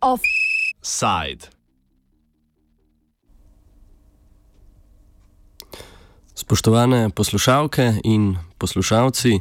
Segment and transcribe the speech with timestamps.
[0.00, 1.46] Offside.
[6.34, 9.40] Spoštovane poslušalke in poslušalci,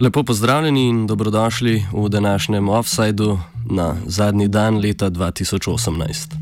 [0.00, 3.38] lepo pozdravljeni in dobrodošli v današnjem offsajdu
[3.70, 6.34] na zadnji dan leta 2018.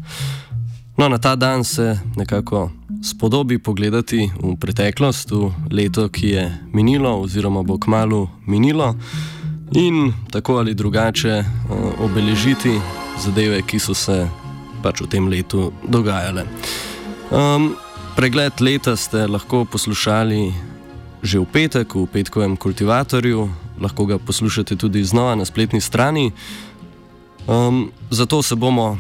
[0.97, 2.71] No, na ta dan se nekako
[3.07, 8.95] spodobi pogledati v preteklost, v leto, ki je minilo oziroma bo kmalo minilo
[9.73, 12.81] in tako ali drugače uh, obeležiti
[13.23, 14.27] zadeve, ki so se
[14.83, 16.47] pač v tem letu dogajale.
[17.31, 17.75] Um,
[18.19, 20.75] pregled leta ste lahko poslušali
[21.23, 23.51] že v petek v petkovem kultivatorju,
[23.83, 26.31] lahko ga poslušate tudi znova na spletni strani.
[27.47, 28.99] Um, zato se bomo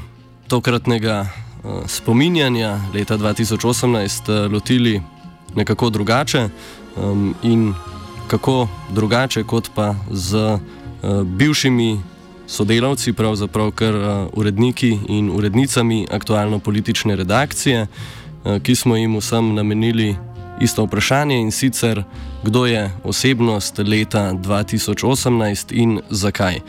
[0.48, 1.45] tokratnega
[1.86, 5.02] spominjanja leta 2018 uh, lotili
[5.54, 6.48] nekako drugače
[6.96, 7.74] um, in
[8.26, 10.60] kako drugače kot pa z uh,
[11.22, 12.00] bivšimi
[12.46, 20.16] sodelavci, pravzaprav kar uh, uredniki in urednicami aktualno-politične redakcije, uh, ki smo jim vsem namenili
[20.60, 22.02] isto vprašanje in sicer,
[22.42, 26.60] kdo je osebnost leta 2018 in zakaj.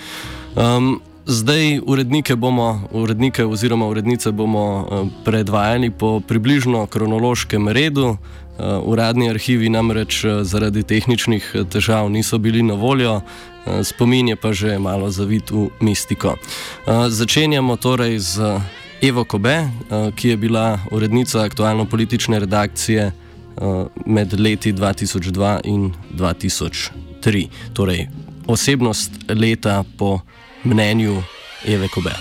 [0.56, 4.88] Um, Zdaj urednike, bomo, urednike oziroma urednice bomo
[5.26, 8.18] predvajali po približno kronološkem redu.
[8.84, 13.22] Uradni arhivi namreč zaradi tehničnih težav niso bili na voljo,
[13.84, 16.38] spomin je pa že malo zavit v mistiko.
[17.10, 18.62] Začenjamo torej z
[19.02, 19.68] Evo Kobe,
[20.16, 23.12] ki je bila urednica aktualno-politične redakcije
[24.06, 28.08] med leti 2002 in 2003, torej
[28.48, 30.20] osebnost leta po
[30.68, 31.16] mnenju
[31.66, 32.14] Eve Kobe.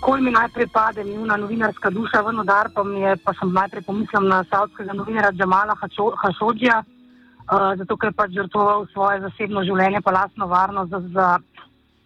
[0.00, 4.28] Ko mi najprej pade njuna novinarska duša v nodar, pa, je, pa sem najprej pomislil
[4.28, 5.74] na savskega novinarja Džamala
[6.22, 11.28] Hašodžija, uh, zato ker je pač žrtvoval svoje zasebno življenje, pa lastno varnost za, za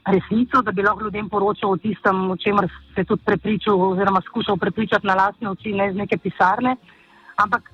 [0.07, 4.23] resnico, da bi lahko ljudem poročal o tistem, o čemer se je tudi prepričal oziroma
[4.25, 6.77] skušal prepričati na lastne oči, ne iz neke pisarne.
[7.37, 7.71] Ampak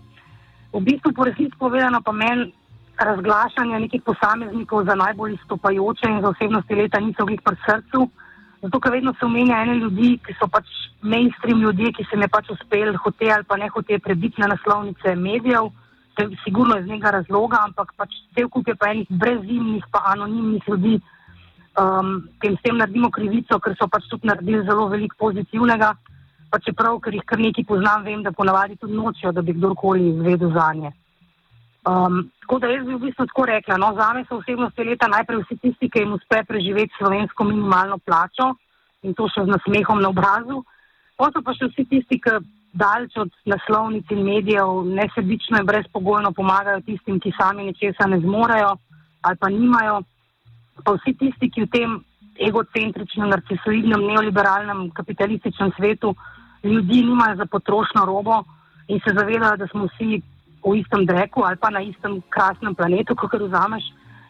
[0.73, 2.51] v bistvu po resnici povedano pa meni
[2.99, 8.09] razglašanja nekih posameznikov za najbolj izstopajoče in za osebnosti leta niso glih pri srcu.
[8.63, 10.65] Zato, ker vedno se omenja ene ljudi, ki so pač
[11.03, 15.15] mainstream ljudje, ki se ne pač uspeli hote ali pa ne hote prebiti na naslovnice
[15.15, 15.69] medijev,
[16.15, 20.01] to je sigurno iz nekega razloga, ampak pač cel kup je pa enih brezimnih pa
[20.15, 20.95] anonimnih ljudi,
[21.83, 25.93] um, ki jim s tem naredimo krivico, ker so pač tudi naredili zelo veliko pozitivnega,
[26.51, 30.15] pa čeprav, ker jih kar nekaj poznam, vem, da ponavadi tudi nočijo, da bi kdorkoli
[30.15, 30.93] izvedel za nje.
[31.85, 35.09] Um, tako da jaz bi v bistvu tako rekla, no, za me so osebnosti leta
[35.09, 38.55] najprej vsi tisti, ki jim uspe preživeti slovensko minimalno plačo
[39.05, 40.63] in to še z nasmehom na obrazu.
[41.21, 42.39] So pa še vsi tisti, ki
[42.75, 48.75] daljč od naslovnic in medijev nesebično in brezpogojno pomagajo tistim, ki sami nečesa ne zmorejo
[49.23, 50.01] ali pa nimajo.
[50.85, 51.93] Pa vsi tisti, ki v tem
[52.49, 56.15] egocentričnem, narcisoidnem, neoliberalnem, kapitalističnem svetu
[56.65, 58.43] ljudi nimajo za potrošno robo
[58.89, 60.23] in se zavedajo, da smo vsi
[60.65, 63.85] v istem dreku ali pa na istem krasnem planetu, kot vzameš,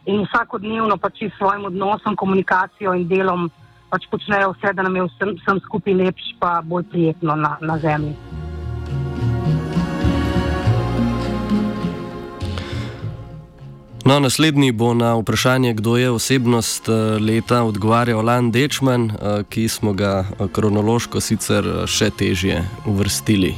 [0.07, 3.51] in vsakodnevno pač s svojim odnosom, komunikacijo in delom
[3.91, 7.79] pač počnejo vse, da nam je vsem, vsem skupaj lepš, pa bolj prijetno na, na
[7.79, 8.17] zemlji.
[14.05, 16.89] No, naslednji bo na vprašanje, kdo je osebnost
[17.21, 19.13] leta, odgovarjal Lan Dečman,
[19.49, 23.55] ki smo ga kronološko sicer še težje uvrstili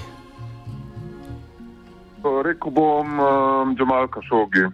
[2.66, 4.66] rekel bom um, Džamal Kašogi.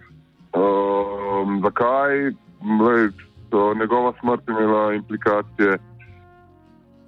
[0.53, 2.33] Um, zakaj?
[2.63, 3.09] Lej,
[3.79, 5.77] njegova smrt je imela implikacije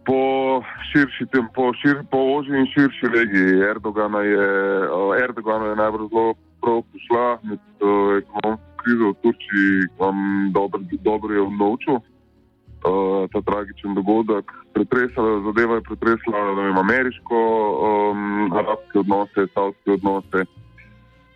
[0.06, 1.26] po širši,
[1.56, 3.62] po, šir, po oži in širši regiji.
[3.70, 9.90] Erdogana je, uh, Erdogana je najbolj zelo prav prišla med uh, ekonomsko krizo v Turčiji,
[10.00, 10.18] vam
[10.54, 14.52] dobro, dobro je vnovčil uh, ta tragičen dogodek.
[14.74, 17.40] Pretresala, zadeva je pretresla vem, ameriško,
[17.88, 20.46] um, arabske odnose, savske odnose.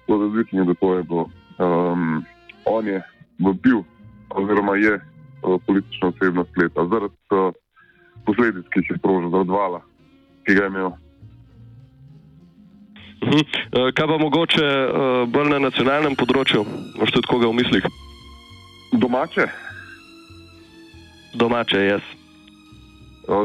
[0.10, 1.30] To je odvisno, da to je bilo.
[1.62, 2.26] Um,
[2.66, 2.98] on je
[3.38, 3.84] bil,
[4.30, 7.54] oziroma je uh, politična osebnost leta, zaradi uh,
[8.26, 9.84] posledic, ki jih je sprožil, zaradi vala,
[10.50, 10.92] ki ga je imel.
[13.20, 13.44] Uhum.
[13.94, 16.66] Kaj pa mogoče uh, bolj na nacionalnem področju,
[16.98, 17.90] možete od koga v mislih?
[18.98, 19.52] Domače
[21.34, 22.02] domače jaz.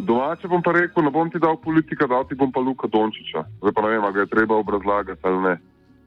[0.03, 3.45] Domače bom pa rekel, ne bom ti dal politika, dal ti bom pa Luka Dončiča.
[3.61, 5.55] Zdaj pa ne vem, ga je treba obrazlagati ali ne.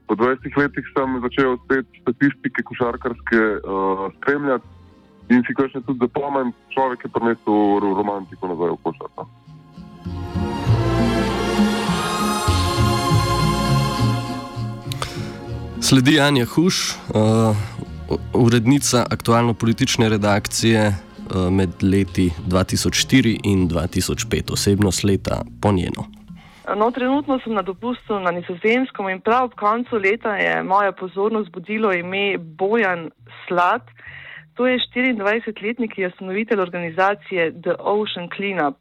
[0.08, 4.64] Po 20 letih sem začel spet statistike košarkarske uh, spremljati
[5.28, 9.28] in si kakšne tudi zapomnim, človek je prinesel romantiko nazaj v košarko.
[15.84, 17.52] Sledi Anja Huš, uh,
[18.32, 26.17] urednica aktualno-politične redakcije uh, med leti 2004 in 2005, osebnost leta po njeno.
[26.76, 31.50] No, trenutno sem na dopustu na nizozemskem in prav ob koncu leta je moja pozornost
[31.50, 33.10] budilo ime Bojan
[33.46, 33.82] Slad.
[34.54, 38.76] To je 24-letnik, ki je ustanovitelj organizacije The Ocean Cleanup.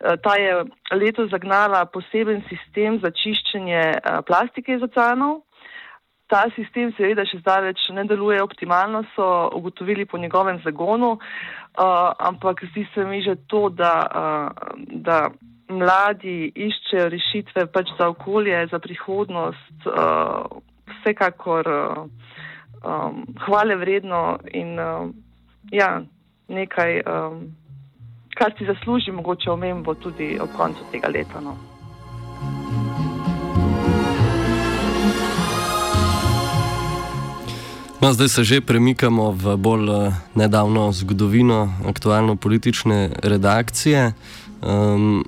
[0.00, 5.42] Eh, ta je letos zagnala poseben sistem za čiščenje eh, plastike iz oceanov.
[6.26, 12.64] Ta sistem seveda še zdaleč ne deluje optimalno, so ugotovili po njegovem zagonu, uh, ampak
[12.72, 15.20] zdi se mi že to, da, uh, da
[15.68, 20.46] mladi iščejo rešitve pač za okolje, za prihodnost, uh,
[21.00, 22.06] vsekakor uh,
[22.82, 25.10] um, hvale vredno in uh,
[25.70, 26.02] ja,
[26.48, 27.40] nekaj, um,
[28.38, 31.40] kar si zasluži mogoče omembo tudi ob koncu tega leta.
[31.40, 31.56] No.
[38.00, 44.12] No, zdaj se že premikamo v bolj nedavno zgodovino aktualno-politične redakcije.
[44.62, 45.24] Um,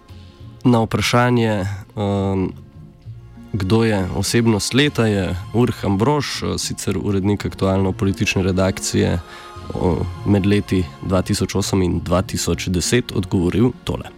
[0.64, 1.64] na vprašanje,
[1.96, 2.52] um,
[3.52, 9.18] kdo je osebnost leta, je Urh Ambrož, uh, sicer urednik aktualno-politične redakcije
[10.26, 14.08] med leti 2008 in 2010, odgovoril tole.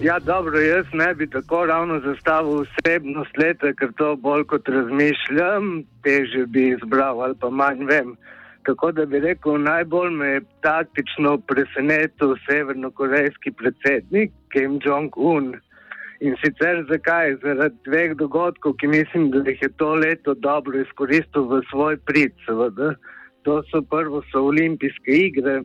[0.00, 5.82] Ja, dobro, jaz ne bi tako ravno zastavil osebnost leta, ker to bolj kot razmišljam,
[6.02, 8.16] teže bi izbral ali pa manj vem.
[8.64, 15.54] Tako da bi rekel, najbolj me je taktično presenetil severnokorejski predsednik Kim Jong-un.
[16.20, 17.38] In sicer zakaj?
[17.42, 22.34] Zaradi dveh dogodkov, ki mislim, da jih je to leto dobro izkoristil v svoj prid.
[22.46, 22.94] Seveda.
[23.48, 25.62] To so prvo so olimpijske igre,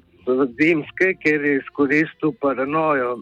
[0.59, 3.17] zimske, kjer je izkoristil paranojo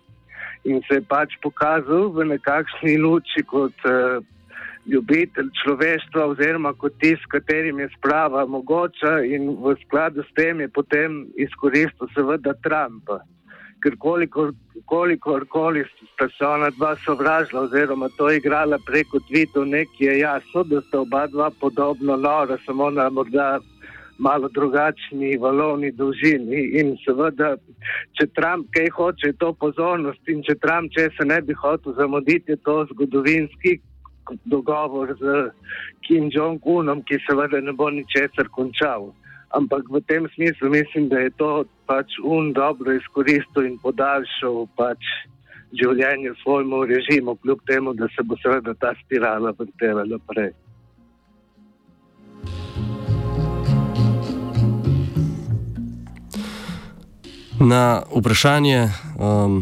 [0.64, 4.24] in se je pač pokazal v nekakšni luči kot uh,
[4.88, 10.62] ljubitelj človeštva, oziroma kot tisti, s katerim je sprava mogoča, in v skladu s tem
[10.62, 13.22] je potem izkoristil, seveda, Trumpa.
[13.84, 14.54] Ker kolikor,
[14.88, 15.84] kolikor koli
[16.14, 21.02] sta se ona dva sovražila, oziroma to igrala preko Twitterja, nekje je jasno, da sta
[21.02, 23.60] oba dva podobno nora, samo na morda
[24.18, 26.62] malo drugačni valovni dolžini.
[26.80, 27.56] In seveda,
[28.20, 31.98] če Trump kaj hoče, je to pozornost, in če Trump če se ne bi hotel
[31.98, 33.80] zamuditi, je to zgodovinski
[34.46, 35.50] dogovor z
[36.08, 39.12] Kim Jong-unom, ki seveda ne bo ničesar končal.
[39.54, 44.98] Ampak v tem smislu mislim, da je to pač un dobro izkoristil in podaljšal pač
[45.78, 50.54] življenje svojemu režimu, kljub temu, da se bo seveda ta spirala vrtela naprej.
[57.62, 58.90] Na vprašanje
[59.22, 59.62] um,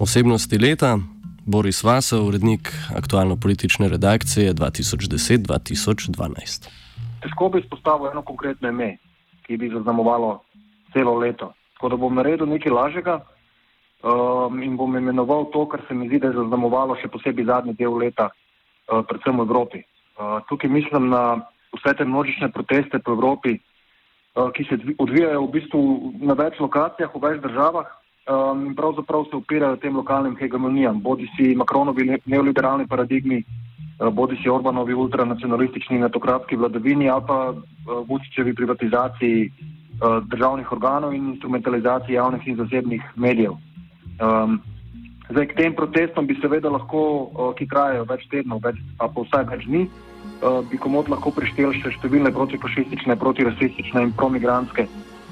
[0.00, 0.98] osebnosti leta,
[1.44, 6.68] Boris Vasa, urednik aktualno-politične redakcije 2010-2012.
[7.22, 8.96] Težko bi izpostavil eno konkretno ime,
[9.48, 10.42] ki bi zaznamovalo
[10.92, 11.52] celo leto.
[11.74, 13.14] Tako da bom naredil nekaj lažjega
[14.04, 17.74] um, in bom imenoval to, kar se mi zdi, da je zaznamovalo še posebej zadnji
[17.80, 19.80] del leta, uh, predvsem v Evropi.
[20.18, 21.40] Uh, tukaj mislim na
[21.72, 23.56] vse te množične proteste po Evropi,
[24.38, 25.80] Eh, ki se odvijajo v bistvu
[26.22, 27.86] na več lokacijah, v več državah
[28.30, 33.67] um, in pravzaprav se upirajo tem lokalnim hegemonijam, bodi si Makronovi neoliberalni paradigmi, uh,
[33.98, 41.14] bodi si Orbanovi ultranacionalistični in etokratski vladavini ali pa uh, Vučićevi privatizaciji uh, državnih organov
[41.14, 43.52] in instrumentalizaciji javnih in zasebnih medijev.
[44.22, 44.60] Um,
[45.30, 47.02] zdaj, k tem protestom bi seveda lahko,
[47.58, 49.84] ki trajajo več tednov, več, pa vsaj več dni,
[50.70, 54.86] bi komod lahko prešteli še številne protifašistične, protirasistične in promigrantske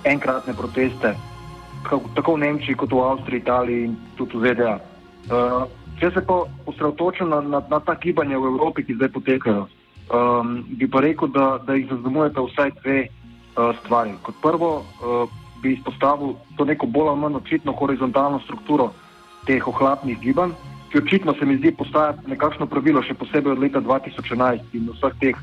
[0.05, 1.14] enkratne proteste,
[1.87, 4.75] tako v Nemčiji kot v Avstriji, Italiji in tudi v ZDA.
[5.26, 5.67] Uh,
[6.00, 9.67] če se pa osredotočim na, na, na ta gibanja v Evropi, ki zdaj potekajo,
[10.12, 14.15] um, bi pa rekel, da, da jih zaznamujete vsaj dve uh, stvari.
[14.23, 15.26] Kot prvo uh,
[15.62, 18.93] bi izpostavil to neko bolj ali manj očitno horizontalno strukturo
[19.47, 20.53] teh ohlapnih gibanj
[20.97, 25.17] ki očitno se mi zdi postaja nekakšno pravilo, še posebej od leta 2011 in vseh
[25.21, 25.37] teh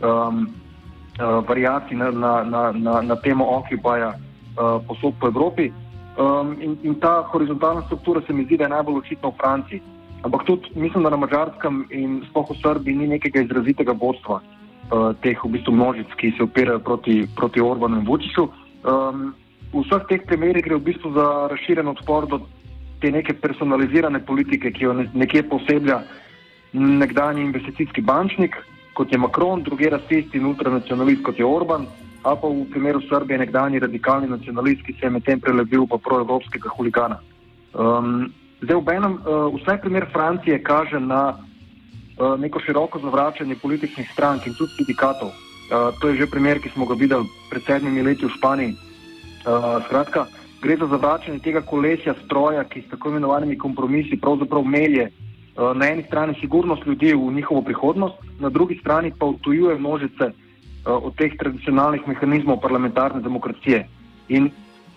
[0.00, 0.46] um,
[1.20, 5.68] uh, variacij na, na, na, na, na temo Occupyja uh, posod po Evropi.
[6.16, 9.82] Um, in, in ta horizontalna struktura se mi zdi, da je najbolj očitna v Franciji.
[10.22, 15.12] Ampak tudi mislim, da na Mačarskem in sploh v Srbiji ni nekega izrazitega vodstva uh,
[15.20, 18.48] teh v bistvu množic, ki se opirajo proti, proti Orbanu in Vučiću.
[18.88, 19.34] Um,
[19.74, 22.40] v vseh teh primerih gre v bistvu za razširjen odpor do
[23.00, 26.00] te neke personalizirane politike, ki jo nekje poseblja
[26.72, 28.56] nekdani investicijski bančnik,
[28.96, 31.84] kot je Macron, druge rasist in ultranacionalist, kot je Orban,
[32.26, 36.74] ali pa v primeru Srbije nekdani radikalni nacionalist, ki se je medtem prelevil pa proevropskega
[36.74, 37.20] huligana.
[37.70, 38.32] Um,
[38.66, 44.46] zdaj, v enem, uh, vsaj primer Francije kaže na uh, neko široko zavračanje političnih strank
[44.46, 45.30] in tudi sindikatov
[45.66, 48.78] Uh, to je že primer, ki smo ga videli pred sedmimi leti v Španiji.
[49.42, 50.30] Uh, skratka,
[50.62, 55.90] gre za zavračanje tega kolesja stroja, ki s tako imenovanimi kompromisi pravzaprav melje uh, na
[55.90, 60.30] eni strani sigurnost ljudi v njihovo prihodnost, na drugi strani pa utujuje množice
[60.86, 63.86] od teh tradicionalnih mehanizmov parlamentarne demokracije.
[64.28, 64.50] In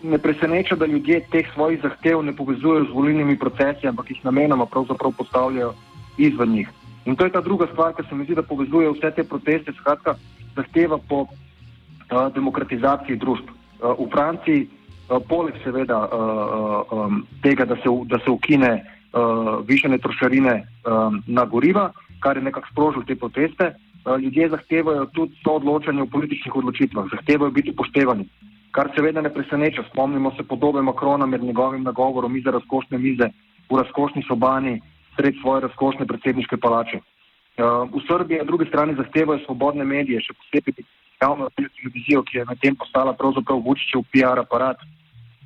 [0.03, 4.65] ne preseneča, da ljudje teh svojih zahtev ne povezujejo z volilnimi procesi, ampak jih namenoma
[4.65, 5.73] pravzaprav postavljajo
[6.17, 6.69] izven njih.
[7.05, 9.73] In to je ta druga stvar, ki se mi zdi, da povezuje vse te proteste,
[9.81, 10.15] skratka,
[10.55, 13.49] zahteva po uh, demokratizaciji družb.
[13.49, 19.65] Uh, v Franciji, uh, poleg seveda uh, um, tega, da se, da se ukine uh,
[19.67, 23.88] višene trošarine um, na goriva, kar je nekako sprožil te proteste, uh,
[24.21, 28.25] ljudje zahtevajo tudi to odločanje v političnih odločitvah, zahtevajo biti upoštevani.
[28.71, 33.29] Kar seveda ne preseneča, spomnimo se podobe Makrona med njegovim nagovorom iz razkošne mize
[33.69, 34.81] v razkošni sobani
[35.15, 36.99] sred svoje razkošne predsedniške palače.
[36.99, 40.85] Uh, v Srbiji na drugi strani zahtevajo svobodne medije, še posebej
[41.21, 44.79] javno televizijo, ki je na tem postala pravzaprav Vučićev PR aparat.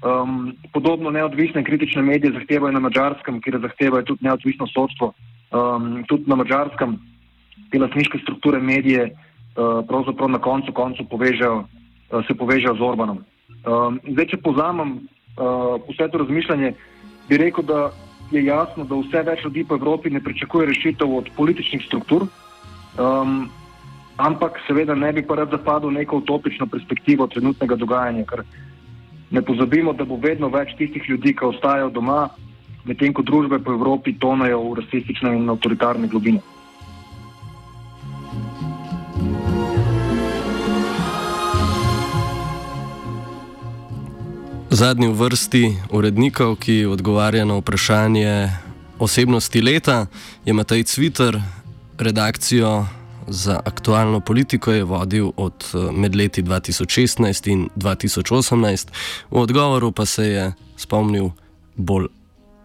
[0.04, 5.14] Um, podobno neodvisne kritične medije zahtevajo na Mačarskem, kjer zahtevajo tudi neodvisno sodstvo.
[5.50, 7.00] Um, tudi na Mačarskem
[7.74, 13.24] te lasniške strukture medije uh, pravzaprav na koncu koncu povežejo, uh, se povežejo z Orbanom.
[13.66, 16.74] Um, zdaj, če pozamem uh, vse to razmišljanje,
[17.30, 17.90] bi rekel, da
[18.32, 22.28] je jasno, da vse več ljudi po Evropi ne pričakuje rešitev od političnih struktur,
[23.02, 23.50] um,
[24.22, 28.46] ampak seveda ne bi pa rad zapadel v neko utopično perspektivo trenutnega dogajanja, ker
[29.34, 32.28] ne pozabimo, da bo vedno več tistih ljudi, ki ostajajo doma,
[32.86, 36.44] medtem ko družbe po Evropi tonajo v rasistične in avtoritarne globine.
[44.84, 45.64] Zadnji v vrsti
[45.96, 48.52] urednikov, ki odgovarja na vprašanje
[49.00, 50.12] osebnosti leta,
[50.46, 51.40] je Matej Cviter,
[52.00, 52.84] redakcijo
[53.28, 55.56] za aktualno politiko je vodil od
[55.96, 58.92] med leti 2016 in 2018,
[59.32, 61.32] v odgovoru pa se je spomnil
[61.76, 62.12] bolj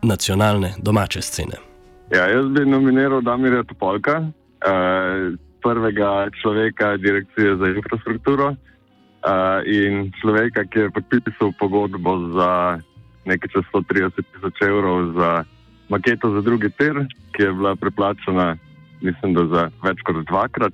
[0.03, 1.55] nacionalne domače scene.
[2.11, 8.57] Ja, jaz bi nominiral Damirja Topolka, eh, prvega človeka direkcije za infrastrukturo
[9.29, 12.81] uh, in človeka, ki je podpisal pogodbo za
[13.29, 15.45] nekaj čez 130 tisoč evrov za
[15.93, 17.05] maketo za drugi tir,
[17.37, 18.57] ki je bila preplačena,
[19.05, 20.73] mislim, da za več kot dvakrat.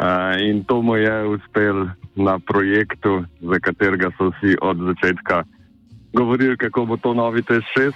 [0.00, 5.44] Uh, in to mu je uspel na projektu, za katerega so vsi od začetka
[6.12, 7.92] govorili, kako bo to novi T6.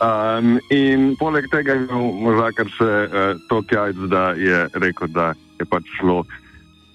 [0.00, 5.10] Um, in poleg tega je imel moža kar še uh, to kjajc, da je rekel,
[5.12, 6.22] da je pač šlo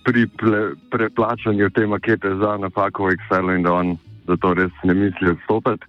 [0.04, 4.94] pri ple, preplačanju te makete za napako v Excelu in da on zato res ne
[4.94, 5.86] misli odstopiti.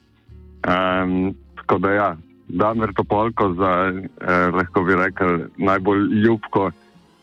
[0.68, 2.16] Um, tako da ja,
[2.48, 6.70] Damer Topolko za, eh, lahko bi rekel, najbolj ljubko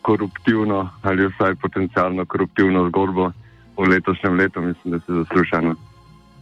[0.02, 3.32] koruptivno ali vsaj potencialno koruptivno zgodbo
[3.76, 5.60] v letošnjem letu, mislim, da se zasluša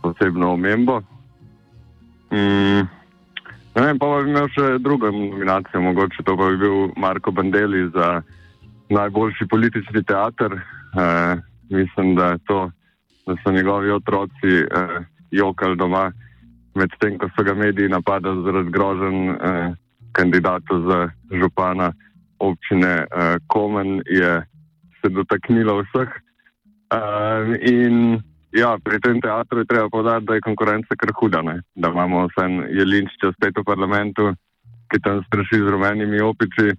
[0.03, 1.01] posebno omembo.
[2.31, 2.87] Mm.
[3.75, 8.23] Ne vem, pa bi imel še drugo nominacijo, mogoče to bi bil Marko Bandeli za
[8.89, 10.53] najboljši politični teater.
[10.53, 11.39] Uh,
[11.71, 12.71] mislim, da, to,
[13.27, 16.13] da so njegovi otroci uh, jokali doma,
[16.75, 19.37] medtem ko so ga mediji napadali zaradi grožen uh,
[20.13, 21.09] kandidata za
[21.41, 21.93] župana
[22.39, 24.43] občine uh, Komen, je
[25.01, 26.09] se dotaknilo vseh.
[26.95, 31.61] Uh, in ja, pri tem teatru je treba povedati, da je konkurenca kar huda, ne?
[31.75, 32.47] da imamo vse
[32.79, 34.33] jelinčiče spet v parlamentu,
[34.93, 36.73] ki tam straši z rumenimi opiči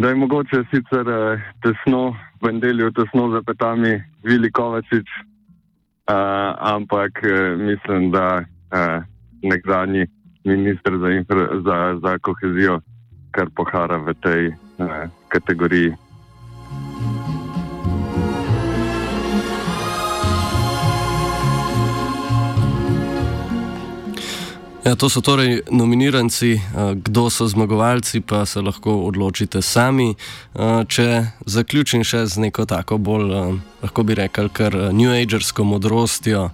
[0.00, 7.12] da je mogoče sicer eh, tesno, v nedelju tesno za petami Vili Kovačič, eh, ampak
[7.22, 9.00] eh, mislim, da eh,
[9.42, 10.06] nekdanji
[10.44, 12.80] ministr za, infra, za, za kohezijo
[13.30, 15.92] kar pohara v tej eh, kategoriji.
[24.86, 26.60] Ja, to so torej nominiranci,
[26.94, 30.14] kdo so zmagovalci, pa se lahko odločite sami.
[30.86, 31.06] Če
[31.42, 36.50] zaključim še z neko tako bolj, lahko bi rekel, kar New Agersko modrostjo.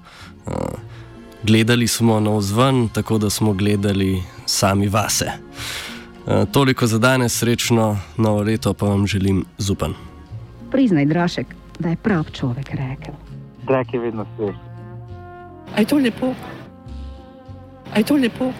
[1.45, 5.29] Gledali smo na vzven, tako da smo gledali sami vase.
[6.57, 9.93] Toliko za danes, srečno novo leto, pa vam želim zupan.
[10.73, 13.13] Priznaj, Drašek, da je prav človek rekel.
[13.69, 14.57] Drek je vedno svež.
[15.77, 16.33] Aj to lepo.
[17.93, 18.53] Aj to lepo.